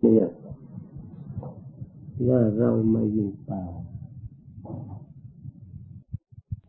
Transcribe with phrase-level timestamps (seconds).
[0.00, 0.26] เนี่ย
[2.28, 3.64] ว่าเรามาอยู่ป่า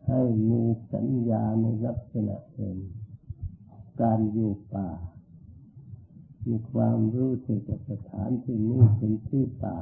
[0.06, 2.76] ให้มีสัญญาในลักษณะเป็น
[4.00, 4.90] การอยู่ป่า
[6.46, 9.78] มีความรู้สึกสถานที่นี้เป็นที่ป่า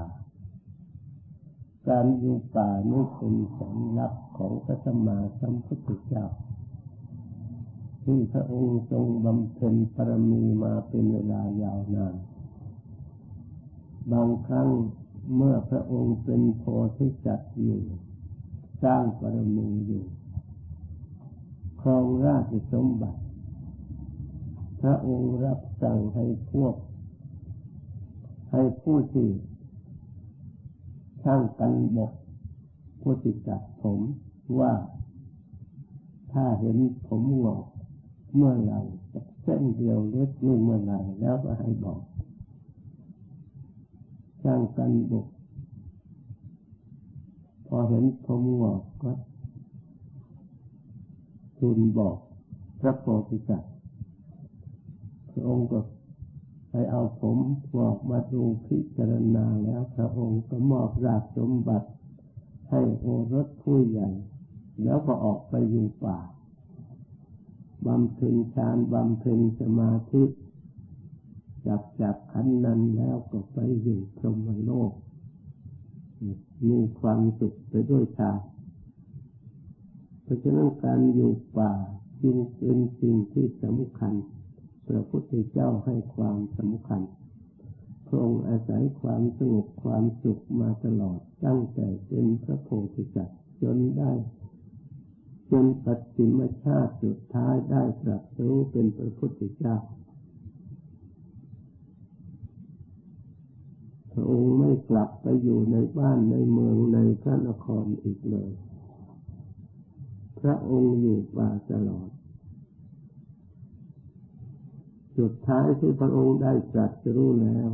[1.88, 6.26] การอยู่ป่านี้เป็นสัญลักษณ์ของพระสัมมาสัมพุทธเจ้า
[8.04, 12.14] ที่พระองค์ทรงบำเพ็ญปรมีมาเป็นเวลายาวนาน
[14.12, 14.68] บางครั้ง
[15.36, 16.64] เมื่อพระองค์เป็นโพ
[16.96, 17.82] ธิจัตอยู่
[18.82, 20.04] สร้างปรมีอยู่
[21.80, 23.20] ครองราชสมบัติ
[24.80, 26.74] พระองค์รับสั่งให้พวก
[28.52, 29.28] ให้ผู้ที่
[31.22, 32.12] ช่างกันบก
[33.00, 34.00] ผู้ที่จัดผม
[34.60, 34.74] ว่า
[36.32, 37.64] ถ้าเห็นผมหงอก
[38.36, 38.80] เมื่อไหร่
[39.42, 42.00] เส้นเดียวเล็กนี่เมื่อไหร่แล้วก็ให้บอก
[44.50, 45.26] ช่างกันบุก
[47.66, 49.12] พอเห็นผมหงอกก็
[51.58, 52.18] ทูลบอก
[52.80, 53.72] พระโพธิสัตว์
[55.30, 55.78] พระองค์ก็
[56.70, 57.38] ไปเอาผม
[57.76, 61.88] บอกมาดูพิจารณาแล้วพระองค์ก็มอบราชสมบัติ
[62.70, 64.08] ให้โอรสผู้ใหญ่
[64.82, 66.18] แล้วก็ออกไปอยู่ป่า
[67.86, 70.24] บำเพ็ญฌานบำเพ็ญสมาธิ
[71.68, 74.92] จับจากขันนั้นแล้วก็ไปอยู่พรหมโลก
[76.68, 78.32] มีความสุขไปด้วยฌา
[80.22, 81.72] เพราะฉะนั้นการอยู่ป่า
[82.22, 84.12] จึงเป็นสิ่งที่สำคัญ
[84.88, 87.02] พระพุทธเจ้าให้ความสำคัญ
[88.06, 94.12] พระองค์อาศัยความสงบความสุขมาตลอดตั้งแต่เป็นพระโพธิสัตว์จนได้
[95.50, 99.76] จนปัจจิมชาติสุดท้ายได้ตรัสรู้เป็นพระพุทธเจ้า
[104.18, 108.50] ระองค์ไม่กลับไปอยู่ในบ้านในเมืองในพระนครอีกเลย
[110.40, 112.08] พระองค์อยู่ป่าตลอด
[115.18, 117.68] สุดท้ายที่พระองค์ได้ตรัสรู้แล้ว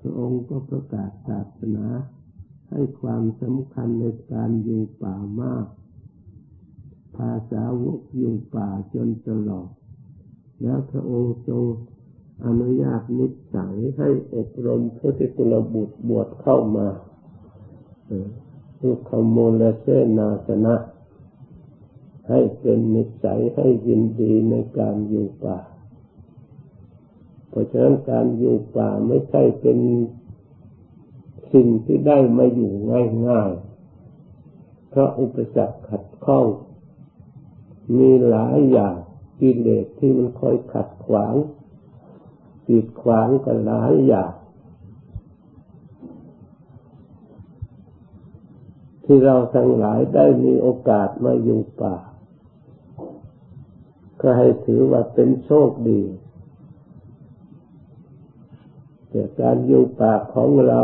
[0.00, 1.86] พระองค์ก็ประกาศศาสนา
[2.70, 5.66] ให้ความสำคัญในการอยู่ป่ามาก
[7.14, 9.68] พาสาวกอยู่ป่าจนตลอด
[10.62, 11.64] แล้วพระองค์ทรง
[12.46, 16.88] อนุญาตนิสัยให้อบรมพระทิกุลบุตรบวชเข้ามา
[18.80, 19.86] ทุกขโมลเส
[20.18, 20.74] นาสนะ
[22.28, 25.58] ให้เป็นนิสัยให้ยินดีในการอยู่ป่า
[27.48, 29.78] เพราะฉะนั้นการอยู่ป่าไม่ใช่เป็น
[31.52, 32.72] สิ่งที่ได้มาอยู่
[33.28, 36.46] ง่ายๆ เพราะอุปสรรคขัดข้อง
[37.98, 38.96] มีหลายอย่าง
[39.40, 41.34] กิเลสที่มันคอยขัดขวาง
[42.68, 44.32] ปิดขวางกันหลายอย่าง
[49.04, 51.96] ที่เราทั้งหลายได้มีโอกาสมาอยู่ป่า
[54.20, 56.02] ก็ให้ถือว่าเป็นโชคดี
[59.08, 60.82] แต่การอยู่ป่าของเรา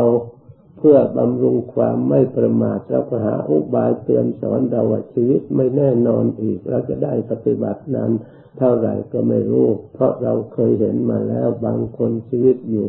[0.87, 8.11] พื่อบำรุงความไม่ประมาทเราก็หาอุบายเตือนสอนเราว่าชีวิตไม่แน่นอนอีก เราจะได้ปฏิบัตินั้น
[8.57, 12.87] เท่าไหร่ก็ไม่รู้ เพราะเราเคยเห็นมาแล้วบางคนชีวิตอยู่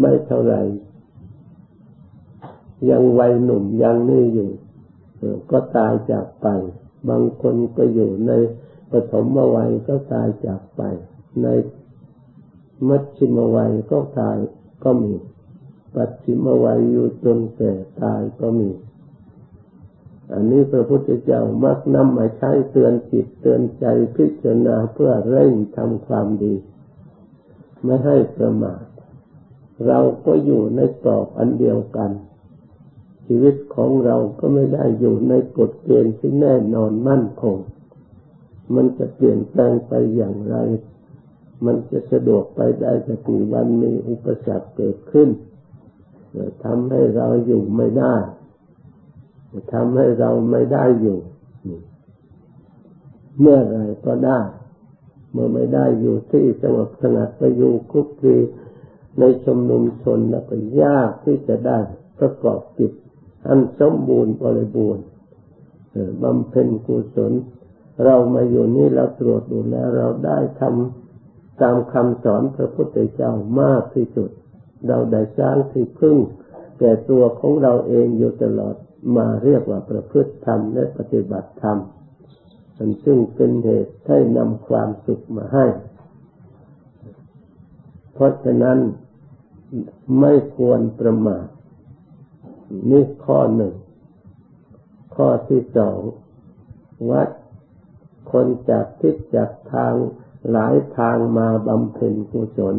[0.00, 0.62] ไม่เท่าไหร่
[2.90, 4.50] ยังวัยหนุ่มยังนี่อยู่
[5.50, 6.46] ก็ตายจากไป
[7.08, 8.32] บางคนก็อยู่ใน
[8.90, 10.82] ปฐมวัยก็ตายจากไป
[11.42, 11.46] ใน
[12.88, 14.36] มัชชิมวัยก็ตาย
[14.84, 15.12] ก็มี
[15.94, 18.70] ปัจฉิมวัยอยู่จนแก่ตายก็มี
[20.32, 23.86] อันนี้พระพุทธเจ้ามักนำมาใช้เตือนจิตเตือนใจ
[24.16, 26.54] พิจารณาเพื่อเร่งทำความดี
[27.84, 28.82] ไม่ให้ประมาท
[29.86, 32.10] เราก็อยู่ในกรอบอันเดียวกัน
[33.26, 37.56] ชีวิตของเราก็ไม่ได้อยู่ในกฎเกณฑ์ที่แน่นอนมั่นคง
[38.74, 40.56] มันจะเปลี่ยนแปลงไปอย่างไร
[41.64, 45.28] มันจะสะดวกไปได้จะกี่วันมีอุปสรรคเกิดขึ้น
[46.64, 48.14] ทำให้เราอยู่ไม่ได้
[49.72, 51.18] ทำให้เราไม่ได้อยู่
[53.40, 54.40] เมื่อไรก็ได้
[55.32, 58.36] เมื่อไม่ได้อยู่ที่สงบสงัดไปอยู่คุกคี
[59.18, 61.78] ในชมนุมชนนะก็ยากที่จะได้
[62.18, 62.92] ประกอบจิต
[63.46, 65.04] อันสมบูรณ์บริบูรณ์
[66.22, 67.32] บำเพ็ญกุศล
[68.04, 74.30] เรามาอยู่นี่เราตรวจดูแล้ว เราได้ทำตามคำสอนพระพุทธเจ้ามากที่สุด
[74.88, 76.16] เราได้สร้างที่พึ่ง
[76.78, 78.76] แก่ตัวของเราเองอยู่ตลอด
[79.16, 81.78] มาเรียกว่าประพฤติธรรมและปฏิบัติธรรม
[83.04, 85.66] ซึ่งเป็นเหตุให้นำความสุขมาให้
[88.12, 88.78] เพราะฉะนั้น
[90.20, 91.46] ไม่ควรประมาท
[92.90, 93.74] นี่ข้อหนึ่ง
[95.16, 96.00] ข้อที่สอง
[97.10, 97.28] วัด
[98.32, 99.94] คนจากทิศจากทาง
[100.50, 102.76] หลายทางมาบำเพ็ญกุศล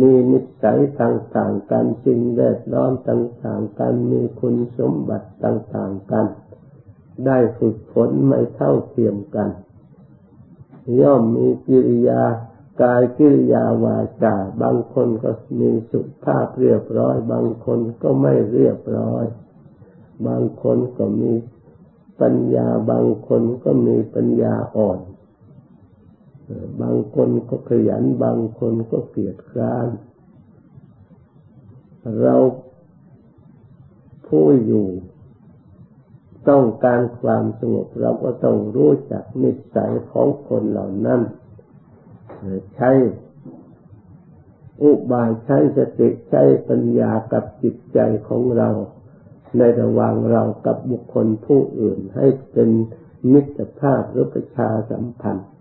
[0.00, 6.26] มีนิสัยต่างๆกันสิ่งแวดล้อมต่างๆกันมีคุณสมบัติต่างๆกัน
[7.26, 9.48] ได้ฝึกฝนไม่เท่าเทียมกัน
[11.00, 12.22] ย่อมมีกิริยา
[12.82, 15.30] กายกิริยาวาจาบางคนก็
[15.60, 19.24] มีสุภาพเรียบร้อย บางคนก็ไม่เรียบร้อย
[20.26, 21.32] บางคนก็มี
[22.20, 24.98] ปัญญาบางคนก็มีปัญญาอ่อน
[26.80, 29.88] บางคนก็ขยัน บางคนก็เกียจคร้าน
[32.20, 32.36] เรา
[34.26, 34.88] ผู้อยู่
[36.48, 41.20] ต้องการความสงบเราก็ต้องรู้จักนิสัยของคนเหล่านั้น
[42.74, 42.90] ใช้
[44.82, 47.98] อุบายใช้สติใช้ปัญญากับจิตใจ
[48.28, 48.68] ของเรา
[49.58, 52.70] ในระหว่างเรากับบุคคลผู้อื่นให้เป็น
[53.32, 55.51] มิตรภาพหรือประชาสัมพันธ์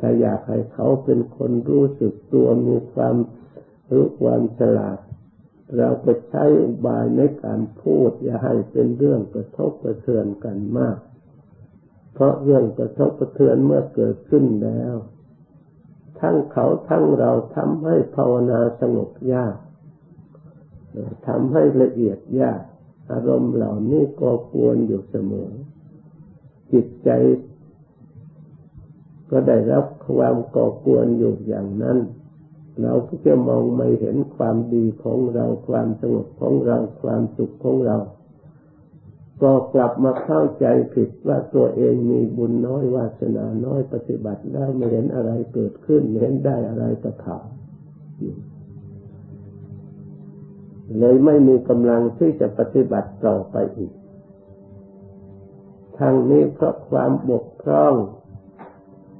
[0.00, 3.16] ถ้าอยากให้เขาเป็นคนรู้สึกตัวมีความ
[3.92, 4.98] รู้ความฉลาด
[5.76, 10.98] เราก็ใช้อุบายในการพูด อย่าให้เป็นเรื่องกระทบกระเทือนกันมาก
[12.14, 14.94] เพราะเรื่องกระทบกระเทือนเมื่อเกิดขึ้นแล้ว
[16.20, 19.56] ทั้งเขาทั้งเราทำให้ภาวนาสงบยาก
[21.26, 22.62] ทำให้ละเอียดยาก
[23.12, 25.50] อารมณ์เหล่านี้ก็ควรอยู่เสมอ
[26.72, 27.10] จิตใจ
[29.30, 31.98] ก็ได้รับความก่อกวนอยู่อย่างนั้น
[32.82, 37.96] เราก็จะมองไม่เห็นความดีของเราความสงบของเราความสุขของเรา
[39.42, 47.38] ก็กลับมาเข้าใจผิดว่าตัวเองมีบุญน้อยวาสนาน้อยปฏิบัติได้ไม่เห็นอะไรเกิดขึ้นเห็นได้อะไรกับเขา
[50.98, 53.92] เลยไม่มีกำลังที่จะปฏิบัติต่อไปอีก
[55.98, 57.94] ทางนี้เพราะความบกพร่อง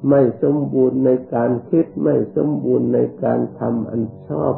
[0.09, 4.55] ไม่สมบูรณ์ในการคิดไม่สมบูรณ์ในการทำอันชอบ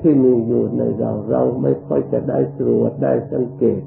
[0.00, 3.82] ที่มีอยู่ในเราเราไม่ค่อยจะได้ตรวจได้สังเกต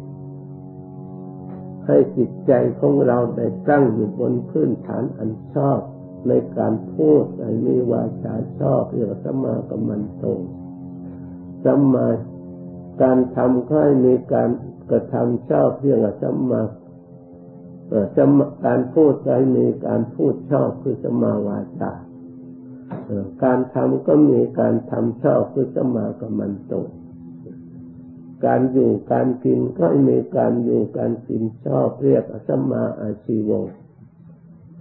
[1.88, 5.80] ให้จิตใจของเราได้ตั้งอยู่บนพื้นฐานอันชอบ
[6.28, 10.24] ในการพูดในมีวาจาชอบเรียกว่าสมากัมมันโต
[11.66, 12.07] สัมมา
[13.01, 14.50] การทำก็ให้มีการ
[14.89, 16.62] กระทำชอบเรียกว่าสัมมา
[18.66, 21.94] การพูดใจมีการพูดชอบคือสมาวาจา
[23.44, 26.74] การทำก็มีการทำชอบคือสมากัมมันโต
[28.46, 33.66] การอยู่การกินก็มีการอยู่การกินชอบเรียกสมาอาชีวง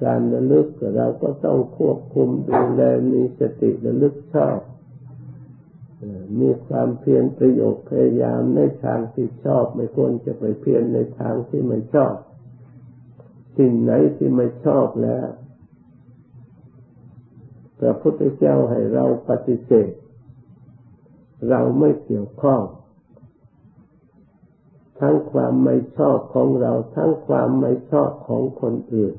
[0.04, 0.66] การระลึก
[0.96, 2.82] เราก็ต้องควบคุมดูแล
[3.12, 4.58] มีสติระลึกชอบ
[6.40, 12.14] มีความเพียรประโยชน์พยายามในทางที่ชอบ ไม่ควรจะไปเพียรในทางที่ไม่ชอบ
[13.56, 15.28] สิ่งไหนที่ไม่ชอบแล้ว
[17.78, 19.90] พระพุทธเจ้าให้เราปฏิเสธ
[21.48, 22.62] เราไม่เกี่ยวข้อง
[25.00, 29.14] ทั้งความไม่ชอบของเรา ทั้งความไม่ชอบของคนอื่น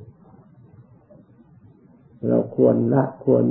[2.28, 3.46] เราควรละควร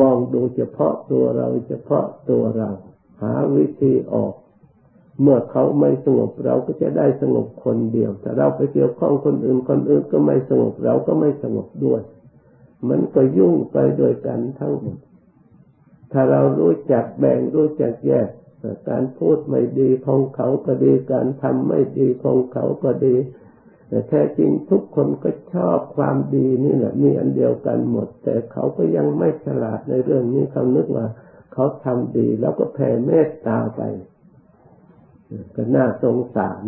[0.00, 2.70] มองดูเฉพาะตัวเราเฉพาะตัวเรา
[3.22, 4.34] หาวิธีออก
[5.22, 12.00] เมื่อเขาไม่สงบเราก็จะได้สงบคนเดียว แต่เราไปเกี่ยวข้องคนอื่นคนอื่นก็ไม่สงบเราก็ไม่สงบด้วย
[12.88, 14.98] มันก็ยุ่งไปโดยกันทั้งหมด
[16.12, 18.28] ถ้าเรารู้จักแบ่งรู้จักแยก
[18.88, 23.14] การพูดไม่ดีของเขาก็ดี การทำไม่ดีของเขาก็ดี
[23.88, 31.06] แต่แท้จริงทุกคนก็ชอบความดีนี่แหละมีอันเดียวกันหมด แต่เขาก็ยังไม่ฉลาดในเรื่องนี้เขานึกว่า
[31.52, 33.80] เขาทำดีแล้วก็แผ่เมตตาไป
[35.56, 36.62] ก็น่าสงสาร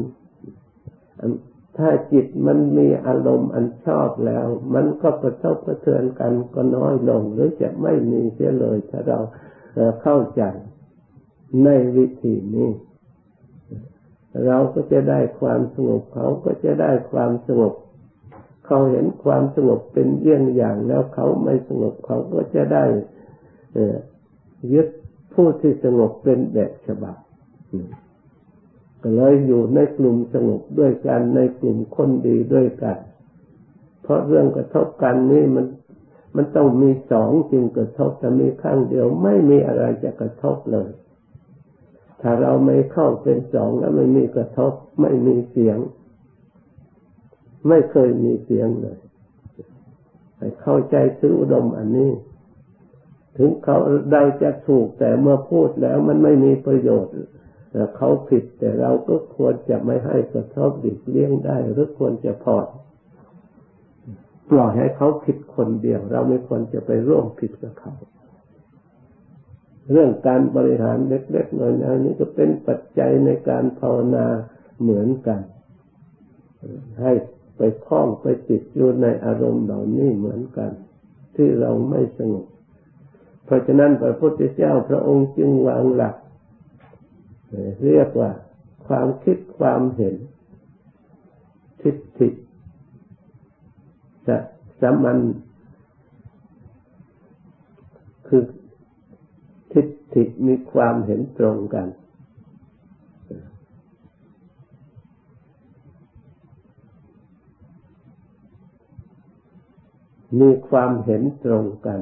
[1.79, 9.19] ถ้าจิตมันมีอารมณ์อันชอบแล้ว มันก็กระทบกระเทือนกันก็น้อยลง หรือจะไม่มีเสียเลย ถ้าเรา
[10.03, 10.43] เข้าใจ
[11.65, 12.71] ในวิธีนี้
[14.47, 17.75] เราก็จะได้ความสงบเขาก็จะได้ความสงบ
[18.67, 22.85] เขาเห็นความสงบเป็นเยี่ยงอย่างแล้วเขาไม่สงบเขาก็จะได้
[24.73, 24.89] ยึด
[25.35, 27.17] ผู้ที่สงบเป็นแบบฉบับ
[29.03, 32.99] ก็เลยอยู่ในกลุ่มสงบด้วยกันในกลุ่มคนดีด้วยกัน
[34.03, 35.67] เพราะเรื่องกระทบกันนี่มัน
[36.37, 40.91] มันต้องมีสองจึงกระทบแต่มีข้างเดียวไม่มีอะไรจะกระทบเลย
[42.21, 45.79] ถ้าเราไม่เข้าเป็นสองแล้วไม่มีกระทบ ไม่มีเสียง
[47.69, 48.99] ไม่เคยมีเสียงเลย
[50.39, 52.11] ให้เข้าใจซื้ออุดมอันนี้
[53.37, 53.79] ถึงเขา
[54.13, 57.13] ได้จะถูกแต่เมื่อพูดแล้วมันไม่มีประโยชน์
[57.97, 62.67] เขาผิดแต่เราก็ควรจะไม่ให้กระทบดิบเลี้ยงได้ หรือควรจะพอด
[64.51, 67.95] ปล่อยให้เขาผิดคนเดียว เราไม่ควรจะไปร่วมผิดกับเขา
[69.93, 74.27] เรื่องการบริหารเล็กๆน้อยๆนี้ก็เป็นปัจจัยในการภาวนา
[74.81, 75.41] เหมือนกัน
[77.03, 77.13] ให้
[77.57, 80.71] ไปคล้องไปติดอยู่ในอารมณ์เหล่านี้เหมือนกัน
[81.37, 82.47] ที่เราไม่สงบ
[83.45, 86.15] เพราะฉะนั้นพระพุทธเจ้าพระองค์จึงวางหลัก
[87.85, 88.31] เรียกว่า
[88.87, 90.15] ความคิดความเห็น
[91.83, 92.29] ทิฏฐิ
[94.29, 94.37] จะ
[94.81, 95.19] สามัน
[98.29, 98.43] คือ
[99.73, 101.89] ทิฏฐิมีความเห็นตรงกัน
[110.41, 112.01] มีความเห็นตรงกัน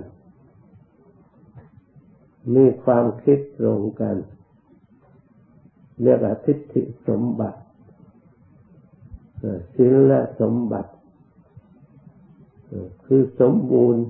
[2.55, 4.17] มีความคิดตรงกัน
[6.03, 7.61] เรียกว่าทิฏฐิสมบัติ
[9.75, 10.93] ศีลสมบัติ
[13.07, 14.05] คือสมบูรณ์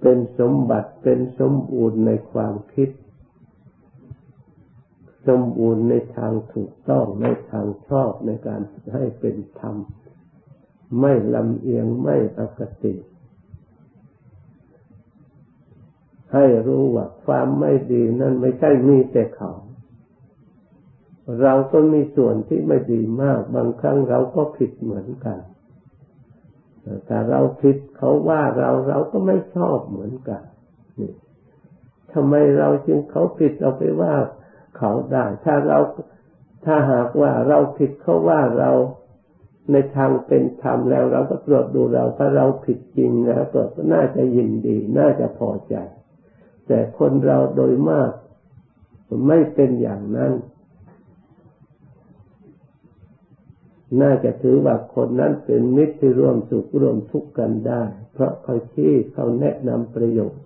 [0.00, 2.88] เป็นสมบัติเป็นสมบูรณ์ในความคิด
[5.28, 8.60] สมบูรณ์ในทางถูกต้องในทางชอบในการ
[8.94, 9.76] ให้เป็นธรรม
[11.00, 12.94] ไม่ลำเอียงไม่อคติ
[16.34, 19.52] ให้รู้ว่าความไม่ดีนั้นไม่ใช่มีแต่เขา
[21.42, 25.38] เราก็มีส่วนที่ไม่ดีมาก บางครั้งเราก็ผิดเหมือนกัน
[27.06, 30.42] แต่เราผิดเขาว่าเราเราก็ไม่ชอบเหมือนกัน
[31.00, 31.12] นี่
[32.12, 34.14] ทำไมเราจึงเขาผิดเราไปว่า
[34.78, 35.78] เขาได้ ถ้าเรา
[36.64, 38.70] ถ้าหากว่าเราผิดเขาว่าเรา
[39.72, 43.62] ในทางเป็นธรรมแล้ว เราก็ตรวจดูเราถ้าเราผิดจริงนะก็
[43.92, 45.74] น่าจะยินดี น่าจะพอใจ
[46.66, 48.10] แต่คนเราโดยมาก
[49.28, 50.32] ไม่เป็นอย่างนั้น
[54.00, 57.82] น่าจะถือว่าคนนั้นเป็นมิตรที่ร่วมสุขร่วมทุกข์กันได้
[58.12, 60.42] เพราะเขาชี้เขาแนะนำประโยชน์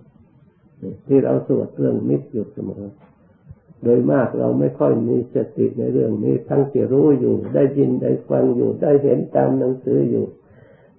[1.07, 2.85] ที่เราสวดเรื่องมิตรอยู่เสมอ
[3.83, 10.25] โดยมากเราไม่ค่อยมีสติในเรื่องนี้ ทั้งที่รู้อยู่ ได้ยินได้ฟังอยู่ ได้เห็นตามหนังสืออยู่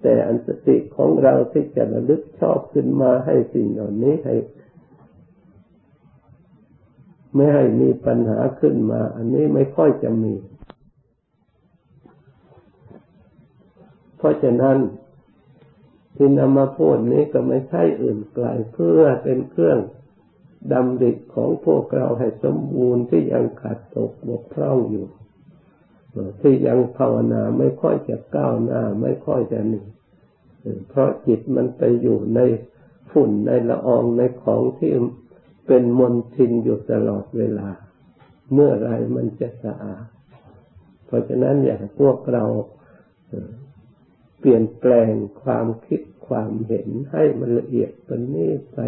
[0.01, 4.35] แต่อันสติของเราที่จะระลึกชอบขึ้นมาให้สิ่งเหล่านี้ให้
[7.35, 10.33] ไม่ให้มีปัญหาขึ้นมา อันนี้ไม่ค่อยจะมี
[14.19, 14.77] เพราะฉะนั้น
[16.15, 19.79] ที่นำมาพูดนี้ก็ไม่ใช่อื่นไกลเพื่อเป็นเครื่อง
[20.73, 25.07] ดำริของพวกเราให้สมบูรณ์ที่ยังขาดตกบกพร่องอยู่
[26.41, 29.81] ที่ยังภาวนาไม่ค่อยจะก้าวหน้าไม่ค่อยจะหนี
[30.89, 32.39] เพราะจิตมันไปอยู่ใน
[33.11, 34.91] ฝุ่นในละอองในของที่
[35.67, 37.69] เป็นมลทินอยู่ตลอดเวลา
[38.53, 40.05] เมื่อไรมันจะสะอาด
[41.05, 42.45] เพราะฉะนั้นอย่ากพวกเรา
[44.39, 45.11] เปลี่ยนแปลง
[45.43, 48.79] ความคิดความเห็นให้มันละเอียดปนนี้ไป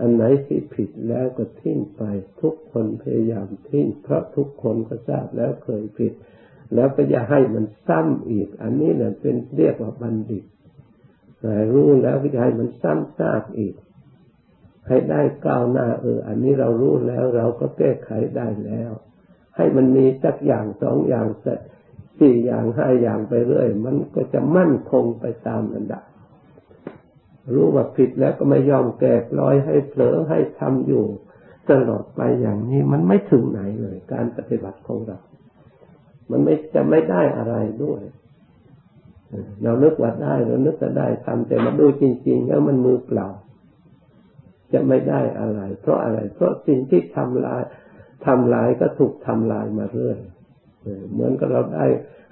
[0.00, 2.02] อันไหนที่ผิดแล้วก็ทิ้งไป
[2.40, 6.12] ทุกคนพยายามทิ้งเพราะทุกคนก็ทราบแล้วเคยผิด
[6.74, 10.44] แล้วก็อย่าให้มันซ้ำอีก อันนี้เนี่ยเป็นเรียกว่าบัณฑิต
[11.40, 13.74] แต่รู้แล้วก็อย่าให้มันซ้ำซากอีก
[14.88, 18.92] ให้ได้ก้าวหน้าเออ อันนี้เรารู้แล้วเราก็แก้ไขได้แล้ว
[19.56, 21.26] ให้มันมีสักอย่างสองอย่าง
[22.18, 26.04] สี่อย่างห้าอย่างไปเรื่อย มันก็จะมั่นคงไปตามระดับ
[27.52, 31.04] รู้ว่าผิดแล้วก็ไม่ยอมแก้ลอยให้เผลอให้ทำอยู่
[31.70, 35.18] ตลอดไปอย่างนี้มันไม่ถึงไหนเลย การปฏิบัติของเรา
[36.30, 38.02] มันไม่จะไม่ได้อะไรด้วย
[39.62, 43.28] เรานึกว่าได้เรานึกจะได้ทำแต่มาดูจริง ๆ แล้วมันมือเปล่า
[44.72, 47.62] จะไม่ได้อะไร เพราะอะไร เพราะสิ่งที่ทำลาย
[48.26, 50.18] ทำลายก็ถูกทำลายมาเรื่อย
[51.12, 51.86] เหมือนกับเราได้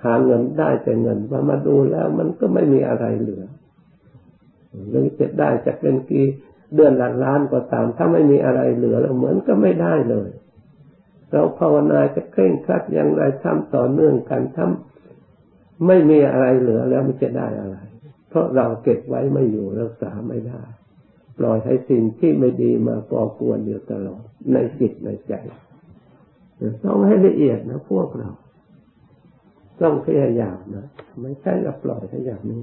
[0.04, 3.44] หาเงินได้แต่เงินมามาดูแล้ว มันก็ไม่มีอะไรเหลือ
[4.88, 6.26] หรือจะได้จะเป็นกี่
[6.75, 10.30] เดือนหละล้านก็ตามถ้าไม่มีอะไรเหลือแล้วเหมือนก็ไม่ได้เลย
[11.30, 17.76] เราภาวนาจะเคร่งครัดอย่างไรทำต่อเนื่องกันทำไม่มีอะไรเหลือแล้วมันจะได้อะไร
[18.28, 20.62] เพราะเราเก็บไว้ไม่อยู่รักษาไม่ได้
[21.38, 25.35] ปล่อยให้สิ่งที่ไม่ดีมาก่อกวนอยู่ตลอดในจิตในใจ
[26.85, 28.30] ต้องให้ละเอียดนะพวกเรา
[29.81, 30.87] ต้องพยายามนะ
[31.23, 32.62] ไม่ใช่เราปล่อยให้อย่างนี้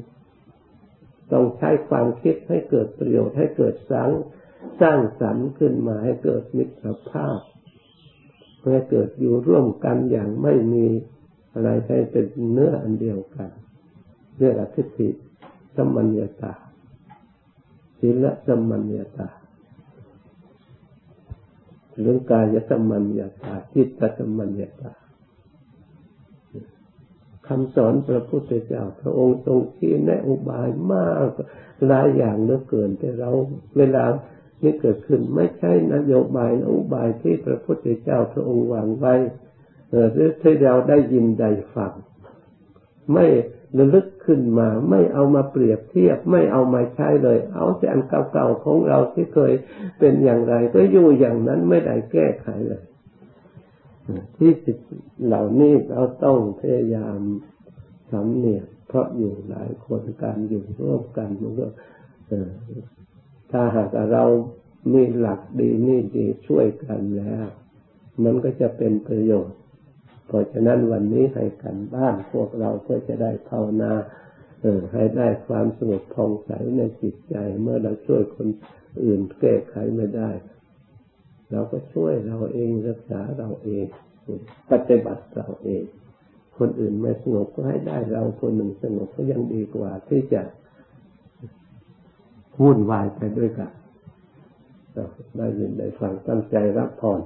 [1.31, 4.09] ต้องใช้ความคิดให้เกิดประโยชน์ให้เกิดสร้าง
[4.81, 7.39] สร้างสรรค์ขึ้นมาให้เกิดมิตรภาพ
[8.59, 10.85] เพื่อเกิดอยู่ร่วมกันอย่างไม่มี
[11.53, 13.49] อะไรให้เป็นเนื้ออันเดียวกัน
[14.37, 15.09] เรื่องอธิฐิ
[15.75, 16.53] สมัญญาตา
[17.99, 19.29] ศีลสมัญญาตา
[22.01, 24.91] เรื่องกายธรรมัญญาตาจิตธรรมัญญาตา
[27.49, 31.29] คำสอนพระพุทธเจ้า พระองค์ทรงชี้แนะอุบายมาก
[31.87, 33.31] หลายอย่างเหลือเกิน แต่เรา
[33.77, 34.05] เวลา
[34.63, 39.15] นี่เกิดขึ้นไม่ใช่นโยบายอุบายที่พระพุทธเจ้าพระองค์วางไว้
[40.13, 41.93] หรือที่เราได้ยินได้ฟัง
[43.13, 43.25] ไม่
[43.77, 48.01] ระลึกขึ้นมา ไม่เอามาเปรียบเทียบ ไม่เอามาใช้เลย เอาแต่อัน
[48.33, 49.53] เก่าๆของเราที่เคย
[49.99, 52.83] เป็นอย่างไร ก็อยู่อย่างนั้นไม่ได้แก้ไขเลย
[54.37, 54.71] ที่สิ
[55.25, 57.19] เหล่านี้เราต้องพยายาม
[58.11, 61.67] สำเนียกเพราะอยู่หลายคนการอยู่ร่วมกันมันก็
[63.51, 64.23] ถ้าหากเรา
[64.93, 67.47] มีหลักดีนี่ดีช่วยกันแล้ว
[68.23, 69.59] มันก็จะเป็นประโยชน์
[70.27, 73.93] เพราะฉะนั้นวันนี้ให้กันบ้านพวกเราก็จะได้ภาวนา
[74.61, 78.47] เออให้ได้ความสงบผ่องใสในจิตใจ เมื่อเราช่วยคน
[79.05, 80.29] อื่นแก้ไขไม่ได้
[81.51, 83.85] เราก็ช่วยเราเองรักษาเราเอง
[84.71, 85.83] ปฏิบัติเราเอง
[86.57, 90.41] คนอื่นไม่สงบก็ให้ได้เราคนหนึ่งสงบก็ยังดีกว่า ที่จะ
[92.61, 93.71] วุ่นวายไปด้วยกัน
[95.37, 97.21] ได้ยินได้ฟังตั้งใจรับพร